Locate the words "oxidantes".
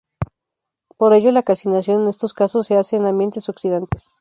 3.49-4.09